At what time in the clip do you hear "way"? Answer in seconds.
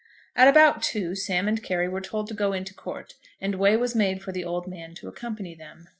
3.53-3.77